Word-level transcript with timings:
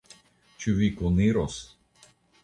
Ĉu 0.63 0.71
vi 0.79 0.87
kuniros? 1.01 1.59